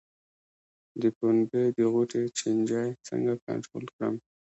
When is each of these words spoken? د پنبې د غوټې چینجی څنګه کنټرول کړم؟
د 1.01 1.03
پنبې 1.17 1.63
د 1.77 1.79
غوټې 1.93 2.23
چینجی 2.37 2.89
څنګه 3.07 3.33
کنټرول 3.45 3.83
کړم؟ 3.93 4.15